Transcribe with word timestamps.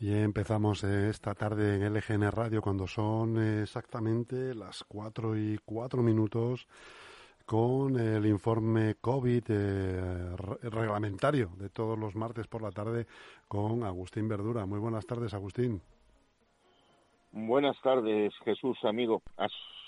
Y 0.00 0.14
empezamos 0.14 0.82
eh, 0.82 1.10
esta 1.10 1.34
tarde 1.34 1.74
en 1.76 1.94
LGN 1.94 2.32
Radio 2.32 2.62
cuando 2.62 2.86
son 2.86 3.36
eh, 3.36 3.62
exactamente 3.64 4.54
las 4.54 4.82
cuatro 4.84 5.36
y 5.36 5.58
cuatro 5.62 6.02
minutos 6.02 6.66
con 7.44 8.00
el 8.00 8.24
informe 8.24 8.94
COVID 8.98 9.44
eh, 9.50 10.36
reglamentario 10.62 11.50
de 11.58 11.68
todos 11.68 11.98
los 11.98 12.16
martes 12.16 12.46
por 12.46 12.62
la 12.62 12.70
tarde 12.70 13.06
con 13.46 13.84
Agustín 13.84 14.26
Verdura. 14.26 14.64
Muy 14.64 14.78
buenas 14.78 15.04
tardes, 15.04 15.34
Agustín. 15.34 15.82
Buenas 17.32 17.78
tardes, 17.82 18.32
Jesús, 18.42 18.78
amigo. 18.84 19.20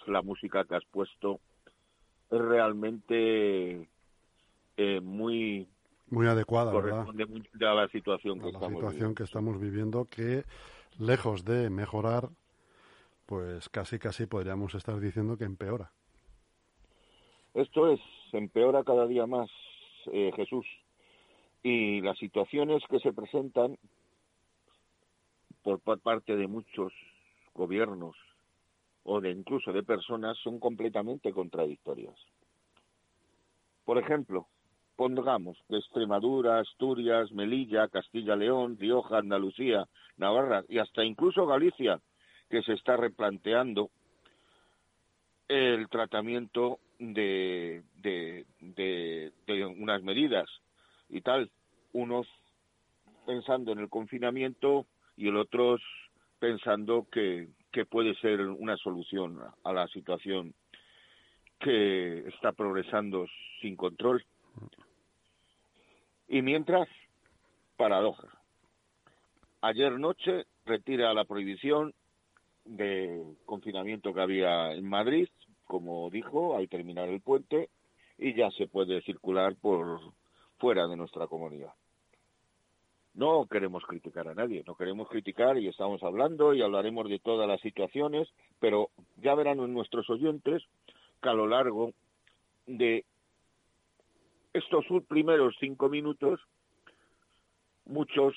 la 0.08 0.20
música 0.20 0.64
que 0.64 0.76
has 0.76 0.84
puesto 0.90 1.40
es 2.30 2.38
realmente 2.38 3.88
muy 5.00 5.66
muy 6.12 6.26
adecuada, 6.26 6.72
¿verdad? 6.72 7.06
a 7.08 7.74
la 7.74 7.88
situación 7.88 8.38
que 8.38 8.50
estamos 8.50 8.74
situación 8.74 9.14
que 9.14 9.22
estamos 9.22 9.58
viviendo 9.58 10.04
que 10.04 10.44
lejos 10.98 11.44
de 11.44 11.70
mejorar, 11.70 12.28
pues 13.24 13.70
casi 13.70 13.98
casi 13.98 14.26
podríamos 14.26 14.74
estar 14.74 15.00
diciendo 15.00 15.38
que 15.38 15.44
empeora. 15.44 15.90
Esto 17.54 17.90
es, 17.90 18.00
empeora 18.32 18.84
cada 18.84 19.06
día 19.06 19.26
más, 19.26 19.50
eh, 20.12 20.32
Jesús. 20.36 20.66
Y 21.62 22.02
las 22.02 22.18
situaciones 22.18 22.82
que 22.90 22.98
se 22.98 23.12
presentan 23.12 23.78
por 25.62 25.80
parte 26.00 26.36
de 26.36 26.46
muchos 26.46 26.92
gobiernos 27.54 28.16
o 29.04 29.20
de 29.20 29.30
incluso 29.30 29.72
de 29.72 29.82
personas 29.82 30.36
son 30.38 30.58
completamente 30.58 31.32
contradictorias. 31.32 32.16
Por 33.84 33.98
ejemplo, 33.98 34.46
pongamos 35.02 35.58
Extremadura, 35.68 36.60
Asturias, 36.60 37.32
Melilla, 37.32 37.88
Castilla-León, 37.88 38.76
Rioja, 38.78 39.18
Andalucía, 39.18 39.88
Navarra 40.16 40.62
y 40.68 40.78
hasta 40.78 41.02
incluso 41.02 41.44
Galicia, 41.44 42.00
que 42.48 42.62
se 42.62 42.74
está 42.74 42.96
replanteando 42.96 43.90
el 45.48 45.88
tratamiento 45.88 46.78
de, 47.00 47.82
unas 49.76 50.04
medidas 50.04 50.48
y 51.08 51.20
tal, 51.20 51.50
unos 51.92 52.28
pensando 53.26 53.72
en 53.72 53.80
el 53.80 53.88
confinamiento 53.88 54.86
y 55.16 55.26
el 55.26 55.36
otros 55.36 55.82
pensando 56.38 57.08
que 57.10 57.48
puede 57.90 58.14
ser 58.20 58.40
una 58.40 58.76
solución 58.76 59.40
a 59.64 59.72
la 59.72 59.88
situación 59.88 60.54
que 61.58 62.28
está 62.28 62.52
progresando 62.52 63.26
sin 63.60 63.74
control. 63.74 64.24
Y 66.32 66.40
mientras, 66.40 66.88
paradoja. 67.76 68.26
Ayer 69.60 70.00
noche 70.00 70.46
retira 70.64 71.12
la 71.12 71.26
prohibición 71.26 71.92
de 72.64 73.22
confinamiento 73.44 74.14
que 74.14 74.22
había 74.22 74.72
en 74.72 74.88
Madrid, 74.88 75.28
como 75.66 76.08
dijo, 76.08 76.56
al 76.56 76.70
terminar 76.70 77.10
el 77.10 77.20
puente, 77.20 77.68
y 78.16 78.32
ya 78.32 78.50
se 78.52 78.66
puede 78.66 79.02
circular 79.02 79.56
por 79.56 80.00
fuera 80.56 80.88
de 80.88 80.96
nuestra 80.96 81.26
comunidad. 81.26 81.74
No 83.12 83.44
queremos 83.44 83.84
criticar 83.84 84.26
a 84.26 84.34
nadie, 84.34 84.64
no 84.66 84.74
queremos 84.74 85.10
criticar 85.10 85.58
y 85.58 85.68
estamos 85.68 86.02
hablando 86.02 86.54
y 86.54 86.62
hablaremos 86.62 87.10
de 87.10 87.18
todas 87.18 87.46
las 87.46 87.60
situaciones, 87.60 88.26
pero 88.58 88.88
ya 89.18 89.34
verán 89.34 89.60
en 89.60 89.74
nuestros 89.74 90.08
oyentes 90.08 90.62
que 91.20 91.28
a 91.28 91.34
lo 91.34 91.46
largo 91.46 91.92
de 92.66 93.04
estos 94.52 94.84
primeros 95.08 95.56
cinco 95.58 95.88
minutos, 95.88 96.40
muchos 97.84 98.34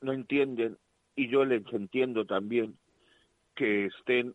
no 0.00 0.12
entienden, 0.12 0.78
y 1.16 1.28
yo 1.28 1.44
les 1.44 1.64
entiendo 1.72 2.24
también, 2.24 2.78
que 3.54 3.86
estén 3.86 4.34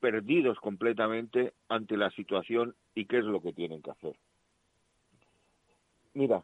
perdidos 0.00 0.58
completamente 0.60 1.54
ante 1.68 1.96
la 1.96 2.10
situación 2.10 2.74
y 2.94 3.06
qué 3.06 3.18
es 3.18 3.24
lo 3.24 3.40
que 3.40 3.52
tienen 3.52 3.82
que 3.82 3.90
hacer. 3.90 4.16
Mira, 6.12 6.42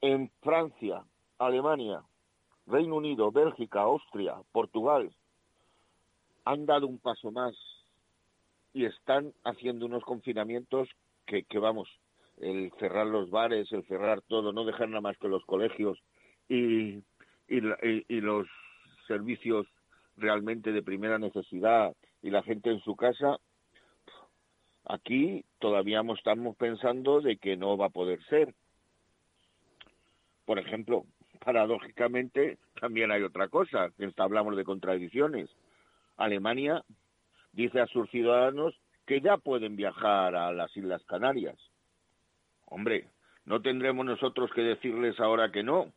en 0.00 0.30
Francia, 0.42 1.02
Alemania, 1.38 2.02
Reino 2.66 2.96
Unido, 2.96 3.32
Bélgica, 3.32 3.80
Austria, 3.80 4.36
Portugal, 4.52 5.14
han 6.44 6.66
dado 6.66 6.86
un 6.86 6.98
paso 6.98 7.30
más 7.30 7.54
y 8.72 8.84
están 8.84 9.32
haciendo 9.44 9.86
unos 9.86 10.04
confinamientos 10.04 10.88
que, 11.26 11.58
vamos, 11.58 11.88
el 12.38 12.72
cerrar 12.78 13.06
los 13.06 13.30
bares, 13.30 13.70
el 13.72 13.84
cerrar 13.86 14.22
todo, 14.22 14.52
no 14.52 14.64
dejar 14.64 14.88
nada 14.88 15.00
más 15.00 15.16
que 15.18 15.28
los 15.28 15.44
colegios 15.44 15.98
y, 16.48 17.02
y, 17.48 18.20
los 18.20 18.46
servicios 19.06 19.66
realmente 20.16 20.72
de 20.72 20.82
primera 20.82 21.18
necesidad 21.18 21.94
y 22.22 22.30
la 22.30 22.42
gente 22.42 22.70
en 22.70 22.80
su 22.80 22.96
casa, 22.96 23.38
aquí 24.84 25.44
todavía 25.58 26.02
estamos 26.16 26.56
pensando 26.56 27.20
de 27.20 27.36
que 27.36 27.56
no 27.56 27.76
va 27.76 27.86
a 27.86 27.90
poder 27.90 28.22
ser. 28.24 28.54
Por 30.44 30.58
ejemplo, 30.58 31.04
paradójicamente 31.44 32.58
también 32.80 33.10
hay 33.10 33.22
otra 33.22 33.48
cosa, 33.48 33.90
que 33.96 34.12
hablamos 34.16 34.56
de 34.56 34.64
contradicciones. 34.64 35.50
Alemania 36.16 36.84
dice 37.52 37.80
a 37.80 37.86
sus 37.86 38.10
ciudadanos 38.10 38.74
que 39.06 39.20
ya 39.20 39.36
pueden 39.36 39.76
viajar 39.76 40.34
a 40.34 40.52
las 40.52 40.74
Islas 40.76 41.04
Canarias. 41.04 41.58
Hombre, 42.66 43.08
¿no 43.44 43.60
tendremos 43.60 44.06
nosotros 44.06 44.50
que 44.54 44.62
decirles 44.62 45.18
ahora 45.20 45.52
que 45.52 45.62
no? 45.62 45.92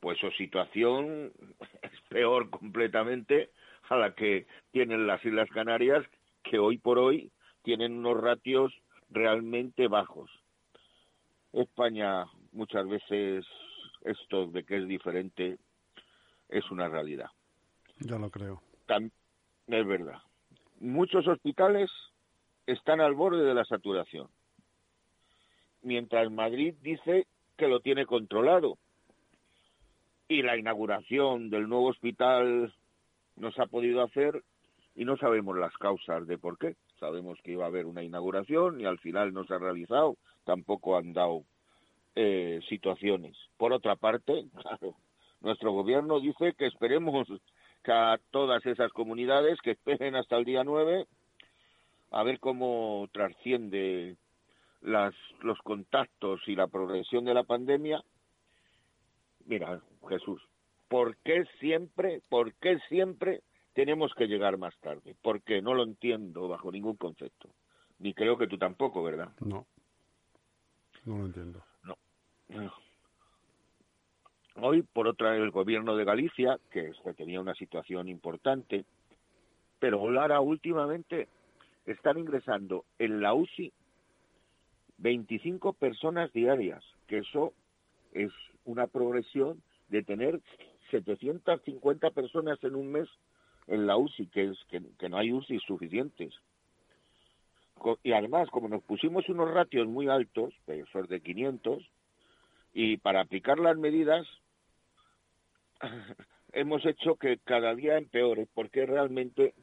Pues 0.00 0.18
su 0.18 0.30
situación 0.32 1.32
es 1.82 2.00
peor 2.08 2.50
completamente 2.50 3.50
a 3.88 3.96
la 3.96 4.14
que 4.14 4.46
tienen 4.70 5.06
las 5.06 5.24
Islas 5.24 5.48
Canarias, 5.50 6.04
que 6.42 6.58
hoy 6.58 6.78
por 6.78 6.98
hoy 6.98 7.30
tienen 7.62 7.98
unos 7.98 8.20
ratios 8.20 8.72
realmente 9.10 9.88
bajos. 9.88 10.30
España 11.52 12.26
muchas 12.52 12.88
veces 12.88 13.44
esto 14.04 14.46
de 14.46 14.64
que 14.64 14.78
es 14.78 14.88
diferente 14.88 15.58
es 16.48 16.70
una 16.70 16.88
realidad. 16.88 17.28
Ya 17.98 18.18
lo 18.18 18.30
creo. 18.30 18.62
es 19.66 19.86
verdad. 19.86 20.18
Muchos 20.78 21.26
hospitales 21.26 21.90
están 22.72 23.00
al 23.00 23.14
borde 23.14 23.44
de 23.44 23.54
la 23.54 23.64
saturación. 23.64 24.28
Mientras 25.82 26.30
Madrid 26.30 26.74
dice 26.82 27.26
que 27.56 27.68
lo 27.68 27.80
tiene 27.80 28.06
controlado. 28.06 28.78
Y 30.28 30.42
la 30.42 30.56
inauguración 30.56 31.50
del 31.50 31.68
nuevo 31.68 31.88
hospital 31.88 32.72
no 33.36 33.52
se 33.52 33.62
ha 33.62 33.66
podido 33.66 34.02
hacer 34.02 34.42
y 34.94 35.04
no 35.04 35.16
sabemos 35.16 35.56
las 35.56 35.76
causas 35.76 36.26
de 36.26 36.38
por 36.38 36.58
qué. 36.58 36.76
Sabemos 36.98 37.38
que 37.42 37.52
iba 37.52 37.64
a 37.64 37.68
haber 37.68 37.86
una 37.86 38.02
inauguración 38.02 38.80
y 38.80 38.84
al 38.84 38.98
final 38.98 39.32
no 39.32 39.44
se 39.44 39.54
ha 39.54 39.58
realizado. 39.58 40.16
Tampoco 40.44 40.96
han 40.96 41.12
dado 41.12 41.44
eh, 42.14 42.60
situaciones. 42.68 43.36
Por 43.56 43.72
otra 43.72 43.96
parte, 43.96 44.44
claro, 44.62 44.94
nuestro 45.40 45.72
gobierno 45.72 46.20
dice 46.20 46.54
que 46.56 46.66
esperemos 46.66 47.26
que 47.82 47.92
a 47.92 48.18
todas 48.30 48.64
esas 48.66 48.92
comunidades 48.92 49.58
que 49.62 49.72
esperen 49.72 50.14
hasta 50.14 50.36
el 50.36 50.44
día 50.44 50.64
9 50.64 51.06
a 52.10 52.22
ver 52.22 52.40
cómo 52.40 53.08
trasciende 53.12 54.16
las, 54.82 55.14
los 55.42 55.58
contactos 55.60 56.40
y 56.46 56.56
la 56.56 56.66
progresión 56.66 57.24
de 57.24 57.34
la 57.34 57.44
pandemia. 57.44 58.02
Mira, 59.46 59.80
Jesús, 60.08 60.42
¿por 60.88 61.16
qué 61.18 61.44
siempre, 61.60 62.20
por 62.28 62.54
qué 62.54 62.78
siempre 62.88 63.42
tenemos 63.74 64.12
que 64.14 64.26
llegar 64.26 64.58
más 64.58 64.76
tarde? 64.80 65.14
Porque 65.22 65.62
no 65.62 65.74
lo 65.74 65.84
entiendo 65.84 66.48
bajo 66.48 66.72
ningún 66.72 66.96
concepto. 66.96 67.48
Ni 67.98 68.14
creo 68.14 68.36
que 68.38 68.46
tú 68.46 68.58
tampoco, 68.58 69.02
¿verdad? 69.02 69.30
No. 69.40 69.66
No 71.04 71.18
lo 71.18 71.26
entiendo. 71.26 71.62
No. 71.84 71.96
Hoy, 74.56 74.82
por 74.82 75.06
otra 75.06 75.36
el 75.36 75.50
gobierno 75.50 75.96
de 75.96 76.04
Galicia, 76.04 76.58
que 76.70 76.92
tenía 77.16 77.40
una 77.40 77.54
situación 77.54 78.08
importante, 78.08 78.84
pero 79.78 80.10
Lara 80.10 80.40
últimamente 80.40 81.28
están 81.86 82.18
ingresando 82.18 82.84
en 82.98 83.20
la 83.20 83.34
UCI 83.34 83.72
25 84.98 85.72
personas 85.72 86.32
diarias, 86.32 86.84
que 87.06 87.18
eso 87.18 87.52
es 88.12 88.30
una 88.64 88.86
progresión 88.86 89.62
de 89.88 90.02
tener 90.02 90.40
750 90.90 92.10
personas 92.10 92.62
en 92.64 92.74
un 92.74 92.92
mes 92.92 93.08
en 93.66 93.86
la 93.86 93.96
UCI, 93.96 94.26
que 94.26 94.44
es 94.44 94.58
que, 94.68 95.08
no 95.08 95.16
hay 95.16 95.32
UCI 95.32 95.58
suficientes. 95.60 96.34
Y 98.02 98.12
además, 98.12 98.50
como 98.50 98.68
nos 98.68 98.82
pusimos 98.82 99.28
unos 99.28 99.50
ratios 99.50 99.86
muy 99.86 100.08
altos, 100.08 100.52
de 100.66 101.20
500, 101.20 101.82
y 102.74 102.98
para 102.98 103.22
aplicar 103.22 103.58
las 103.58 103.76
medidas 103.78 104.26
hemos 106.52 106.84
hecho 106.84 107.16
que 107.16 107.38
cada 107.38 107.74
día 107.74 107.96
empeore, 107.96 108.46
porque 108.54 108.86
realmente 108.86 109.54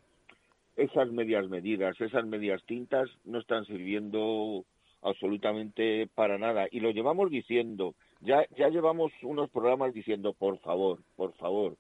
esas 0.77 1.12
medias 1.12 1.50
medidas, 1.50 2.00
esas 2.00 2.25
medias 2.25 2.63
tintas 2.63 3.09
no 3.25 3.39
están 3.39 3.65
sirviendo 3.65 4.63
absolutamente 5.01 6.07
para 6.13 6.38
nada. 6.38 6.68
Y 6.71 6.79
lo 6.79 6.91
llevamos 6.91 7.29
diciendo 7.29 7.95
Ya, 8.21 8.45
ya 8.57 8.69
llevamos 8.69 9.12
unos 9.21 9.50
programas 9.50 9.94
diciendo, 9.94 10.33
por 10.33 10.59
favor, 10.59 11.00
por 11.15 11.33
favor, 11.33 11.77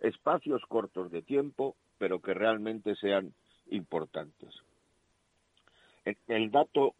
espacios 0.00 0.62
cortos 0.66 1.10
de 1.10 1.22
tiempo, 1.22 1.74
pero 1.98 2.20
que 2.20 2.34
realmente 2.34 2.94
sean 2.96 3.32
importantes. 3.70 4.50
El, 6.26 6.50
dato 6.50 6.94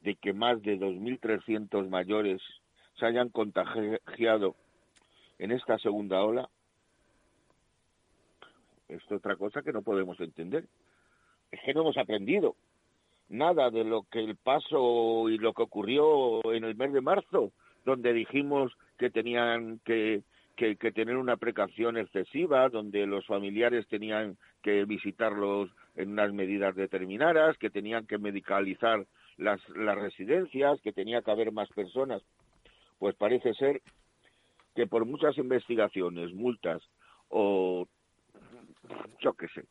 de 0.00 0.16
que 0.16 0.32
más 0.32 0.60
de 0.62 0.78
2.300 0.78 1.88
mayores 1.88 2.42
se 2.98 3.06
hayan 3.06 3.28
contagiado 3.28 4.56
en 5.38 5.52
esta 5.52 5.78
segunda 5.78 6.22
ola 6.22 6.48
es 8.90 9.12
otra 9.12 9.36
cosa 9.36 9.62
que 9.62 9.72
no 9.72 9.82
podemos 9.82 10.18
entender. 10.20 10.64
Es 11.50 11.60
que 11.64 11.74
no 11.74 11.82
hemos 11.82 11.96
aprendido 11.96 12.56
nada 13.28 13.70
de 13.70 13.84
lo 13.84 14.02
que 14.02 14.20
el 14.20 14.36
paso 14.36 15.28
y 15.28 15.38
lo 15.38 15.52
que 15.52 15.62
ocurrió 15.62 16.52
en 16.52 16.64
el 16.64 16.74
mes 16.74 16.92
de 16.92 17.00
marzo, 17.00 17.52
donde 17.84 18.12
dijimos 18.12 18.72
que 18.98 19.10
tenían 19.10 19.80
que 19.84 20.22
tener 20.56 21.16
una 21.16 21.36
precaución 21.36 21.96
excesiva, 21.96 22.68
donde 22.68 23.06
los 23.06 23.26
familiares 23.26 23.86
tenían 23.88 24.36
que 24.62 24.84
visitarlos 24.84 25.70
en 25.96 26.10
unas 26.10 26.32
medidas 26.32 26.74
determinadas, 26.74 27.56
que 27.58 27.70
tenían 27.70 28.06
que 28.06 28.18
medicalizar 28.18 29.06
las, 29.38 29.60
las 29.70 29.96
residencias, 29.96 30.80
que 30.82 30.92
tenía 30.92 31.22
que 31.22 31.30
haber 31.30 31.52
más 31.52 31.68
personas. 31.70 32.22
Pues 32.98 33.14
parece 33.14 33.54
ser 33.54 33.80
que 34.74 34.86
por 34.86 35.06
muchas 35.06 35.38
investigaciones, 35.38 36.34
multas 36.34 36.82
o 37.28 37.86
yo 39.20 39.32
qué 39.34 39.48
sé, 39.48 39.64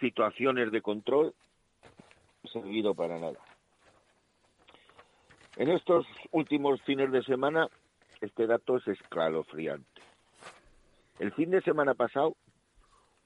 situaciones 0.00 0.70
de 0.72 0.82
control, 0.82 1.34
servido 2.52 2.94
para 2.94 3.18
nada. 3.18 3.38
En 5.56 5.70
estos 5.70 6.06
últimos 6.32 6.80
fines 6.82 7.10
de 7.10 7.22
semana 7.22 7.68
este 8.20 8.46
dato 8.46 8.76
es 8.76 8.88
escalofriante. 8.88 10.02
El 11.18 11.32
fin 11.32 11.50
de 11.50 11.62
semana 11.62 11.94
pasado 11.94 12.36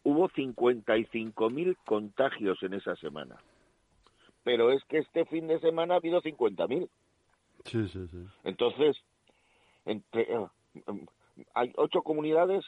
hubo 0.05 0.29
55.000 0.29 1.77
contagios 1.85 2.62
en 2.62 2.75
esa 2.75 2.97
semana. 2.97 3.37
Pero 4.43 4.71
es 4.71 4.83
que 4.85 4.99
este 4.99 5.25
fin 5.27 5.49
de 5.49 5.61
semana 5.61 5.95
ha 5.95 5.97
habido 5.99 6.23
50.000. 6.23 6.89
Sí, 7.65 7.89
sí, 7.89 8.07
sí. 8.09 8.27
Entonces, 8.45 8.97
entre, 9.85 10.23
eh, 10.23 10.47
hay 11.55 11.73
ocho 11.77 12.03
comunidades 12.03 12.65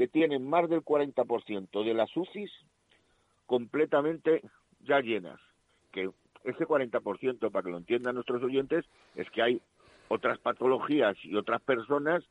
que 0.00 0.08
tienen 0.08 0.48
más 0.48 0.66
del 0.70 0.80
40% 0.80 1.84
de 1.84 1.92
las 1.92 2.16
UCIs 2.16 2.50
completamente 3.44 4.40
ya 4.80 5.00
llenas. 5.00 5.38
Que 5.92 6.08
ese 6.42 6.64
40%, 6.64 7.50
para 7.50 7.62
que 7.62 7.70
lo 7.70 7.76
entiendan 7.76 8.14
nuestros 8.14 8.42
oyentes, 8.42 8.86
es 9.14 9.28
que 9.28 9.42
hay 9.42 9.60
otras 10.08 10.38
patologías 10.38 11.18
y 11.22 11.36
otras 11.36 11.60
personas 11.60 12.24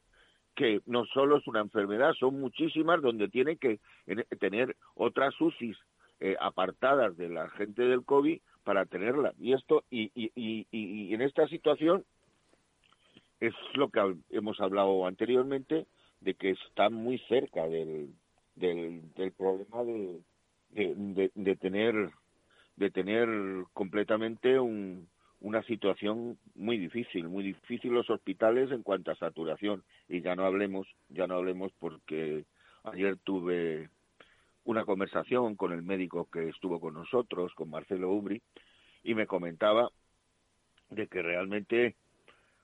que 0.55 0.81
no 0.87 1.05
solo 1.05 1.37
es 1.37 1.45
una 1.45 1.59
enfermedad, 1.59 2.13
son 2.13 2.39
muchísimas 2.39 3.03
donde 3.03 3.27
tienen 3.27 3.59
que 3.59 3.79
tener 4.39 4.75
otras 4.95 5.39
UCIs 5.39 5.77
eh, 6.21 6.35
apartadas 6.39 7.17
de 7.17 7.29
la 7.29 7.49
gente 7.51 7.83
del 7.83 8.03
COVID 8.03 8.41
para 8.63 8.87
tenerla. 8.87 9.35
Y 9.39 9.53
esto, 9.53 9.83
y, 9.91 10.09
y, 10.15 10.31
y, 10.33 10.65
y, 10.71 11.13
en 11.13 11.21
esta 11.21 11.47
situación 11.47 12.03
es 13.39 13.53
lo 13.75 13.89
que 13.89 14.15
hemos 14.31 14.59
hablado 14.59 15.05
anteriormente, 15.05 15.85
de 16.21 16.33
que 16.35 16.51
está 16.51 16.89
muy 16.89 17.17
cerca 17.29 17.67
del, 17.67 18.13
del, 18.55 19.31
problema 19.37 19.83
de, 19.83 20.21
de, 20.69 21.31
de, 21.33 21.55
tener 21.55 22.11
de 22.75 22.91
tener 22.91 23.27
completamente 23.73 24.59
un, 24.59 25.07
una 25.41 25.63
situación 25.63 26.37
muy 26.55 26.77
difícil, 26.77 27.27
muy 27.29 27.43
difícil 27.43 27.91
los 27.91 28.09
hospitales 28.09 28.71
en 28.71 28.83
cuanto 28.83 29.11
a 29.11 29.15
saturación. 29.15 29.83
Y 30.07 30.21
ya 30.21 30.35
no 30.35 30.45
hablemos, 30.45 30.87
ya 31.09 31.27
no 31.27 31.35
hablemos 31.35 31.71
porque 31.79 32.45
ayer 32.83 33.17
tuve 33.23 33.89
una 34.65 34.85
conversación 34.85 35.55
con 35.55 35.71
el 35.71 35.81
médico 35.81 36.29
que 36.31 36.49
estuvo 36.49 36.79
con 36.79 36.93
nosotros, 36.93 37.53
con 37.55 37.69
Marcelo 37.69 38.11
Ubri, 38.11 38.41
y 39.03 39.13
me 39.15 39.27
comentaba 39.27 39.89
de 40.89 41.07
que 41.07 41.21
realmente 41.21 41.95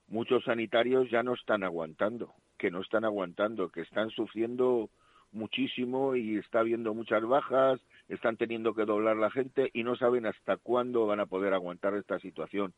muchos 0.07 0.43
sanitarios 0.43 1.09
ya 1.09 1.23
no 1.23 1.33
están 1.33 1.63
aguantando, 1.63 2.33
que 2.57 2.71
no 2.71 2.81
están 2.81 3.05
aguantando, 3.05 3.69
que 3.69 3.81
están 3.81 4.09
sufriendo 4.09 4.89
muchísimo 5.31 6.15
y 6.15 6.37
está 6.37 6.59
habiendo 6.59 6.93
muchas 6.93 7.23
bajas, 7.23 7.79
están 8.07 8.37
teniendo 8.37 8.73
que 8.73 8.85
doblar 8.85 9.17
la 9.17 9.31
gente 9.31 9.69
y 9.73 9.83
no 9.83 9.95
saben 9.95 10.25
hasta 10.25 10.57
cuándo 10.57 11.05
van 11.05 11.19
a 11.19 11.25
poder 11.25 11.53
aguantar 11.53 11.93
esta 11.95 12.19
situación. 12.19 12.73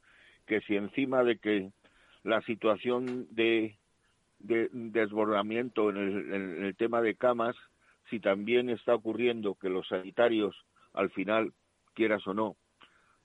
Que 0.46 0.62
si 0.62 0.76
encima 0.76 1.24
de 1.24 1.38
que 1.38 1.72
la 2.24 2.42
situación 2.42 3.28
de, 3.32 3.76
desbordamiento 4.40 5.90
en 5.90 5.98
el, 5.98 6.34
en 6.34 6.64
el 6.66 6.76
tema 6.76 7.02
de 7.02 7.16
camas, 7.16 7.56
si 8.10 8.20
también 8.20 8.70
está 8.70 8.96
ocurriendo 8.96 9.56
que 9.56 9.70
los 9.70 9.88
sanitarios, 9.88 10.56
al 10.94 11.10
final, 11.12 11.54
quieras 11.94 12.26
o 12.28 12.34
no, 12.34 12.56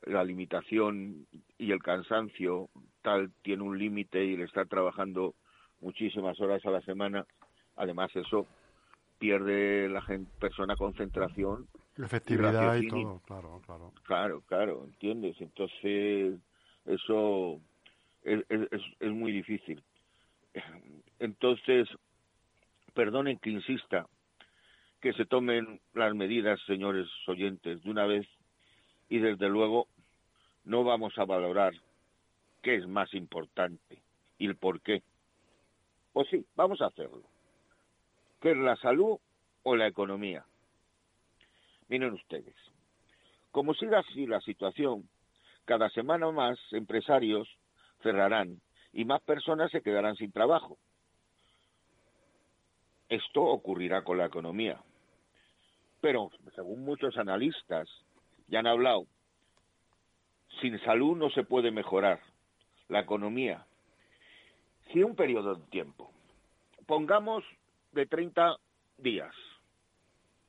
la 0.04 0.24
limitación 0.24 1.26
y 1.58 1.70
el 1.70 1.82
cansancio 1.82 2.68
tal 3.02 3.30
tiene 3.42 3.62
un 3.62 3.78
límite 3.78 4.24
y 4.24 4.36
le 4.36 4.44
está 4.44 4.64
trabajando 4.64 5.34
muchísimas 5.82 6.40
horas 6.40 6.64
a 6.64 6.70
la 6.70 6.80
semana, 6.80 7.26
además 7.76 8.14
eso 8.16 8.46
pierde 9.18 9.88
la 9.88 10.02
gente, 10.02 10.30
persona 10.40 10.76
concentración. 10.76 11.68
Efectividad 11.98 12.76
y, 12.76 12.88
todo, 12.88 13.20
claro, 13.26 13.60
claro. 13.66 13.92
Claro, 14.04 14.40
claro, 14.46 14.84
¿entiendes? 14.84 15.36
Entonces, 15.40 16.40
eso 16.86 17.60
es, 18.22 18.42
es, 18.48 19.10
muy 19.10 19.32
difícil. 19.32 19.82
Entonces, 21.18 21.88
perdonen 22.94 23.38
que 23.38 23.50
insista, 23.50 24.06
que 25.00 25.12
se 25.12 25.26
tomen 25.26 25.80
las 25.94 26.14
medidas, 26.14 26.60
señores 26.66 27.08
oyentes, 27.26 27.82
de 27.82 27.90
una 27.90 28.06
vez 28.06 28.26
y 29.08 29.18
desde 29.18 29.48
luego 29.48 29.88
no 30.64 30.84
vamos 30.84 31.18
a 31.18 31.24
valorar 31.24 31.74
qué 32.62 32.76
es 32.76 32.86
más 32.86 33.12
importante 33.14 34.02
y 34.38 34.46
el 34.46 34.56
por 34.56 34.80
qué. 34.80 35.02
Pues 36.12 36.28
sí, 36.28 36.44
vamos 36.54 36.80
a 36.80 36.86
hacerlo. 36.86 37.22
¿Qué 38.40 38.50
es 38.50 38.56
la 38.56 38.76
salud 38.76 39.18
o 39.62 39.76
la 39.76 39.86
economía? 39.86 40.44
Miren 41.88 42.12
ustedes, 42.12 42.56
como 43.50 43.74
siga 43.74 44.00
así 44.00 44.26
la 44.26 44.40
situación, 44.40 45.08
cada 45.64 45.90
semana 45.90 46.30
más 46.30 46.58
empresarios 46.72 47.48
cerrarán 48.02 48.60
y 48.92 49.04
más 49.04 49.22
personas 49.22 49.70
se 49.70 49.82
quedarán 49.82 50.16
sin 50.16 50.32
trabajo. 50.32 50.78
Esto 53.08 53.42
ocurrirá 53.42 54.02
con 54.04 54.18
la 54.18 54.26
economía. 54.26 54.82
Pero, 56.00 56.30
según 56.54 56.84
muchos 56.84 57.16
analistas 57.16 57.88
ya 58.48 58.58
han 58.58 58.66
hablado, 58.66 59.06
sin 60.60 60.78
salud 60.80 61.16
no 61.16 61.30
se 61.30 61.44
puede 61.44 61.70
mejorar 61.70 62.20
la 62.88 63.00
economía. 63.00 63.66
Si 64.92 65.02
un 65.02 65.16
periodo 65.16 65.54
de 65.54 65.62
tiempo, 65.70 66.10
pongamos 66.86 67.44
de 67.92 68.04
30 68.06 68.58
días. 68.98 69.34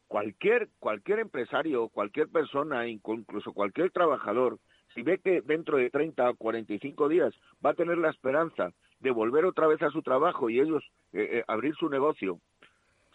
Cualquier, 0.09 0.67
cualquier 0.79 1.19
empresario, 1.19 1.87
cualquier 1.87 2.27
persona, 2.27 2.87
incluso 2.87 3.53
cualquier 3.53 3.91
trabajador, 3.91 4.59
si 4.93 5.01
ve 5.01 5.19
que 5.19 5.41
dentro 5.41 5.77
de 5.77 5.89
30 5.89 6.29
o 6.29 6.35
45 6.35 7.07
días 7.07 7.33
va 7.65 7.71
a 7.71 7.73
tener 7.73 7.97
la 7.97 8.09
esperanza 8.09 8.73
de 8.99 9.11
volver 9.11 9.45
otra 9.45 9.67
vez 9.67 9.81
a 9.81 9.91
su 9.91 10.01
trabajo 10.01 10.49
y 10.49 10.59
ellos 10.59 10.83
eh, 11.13 11.39
eh, 11.39 11.43
abrir 11.47 11.73
su 11.75 11.89
negocio, 11.89 12.39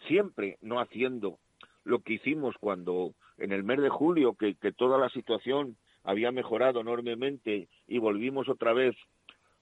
siempre 0.07 0.57
no 0.61 0.79
haciendo 0.79 1.37
lo 1.83 1.99
que 1.99 2.13
hicimos 2.13 2.55
cuando 2.59 3.13
en 3.37 3.51
el 3.51 3.63
mes 3.63 3.81
de 3.81 3.89
julio, 3.89 4.33
que, 4.33 4.55
que 4.55 4.71
toda 4.71 4.97
la 4.97 5.09
situación 5.09 5.77
había 6.03 6.31
mejorado 6.31 6.81
enormemente 6.81 7.67
y 7.87 7.99
volvimos 7.99 8.49
otra 8.49 8.73
vez 8.73 8.95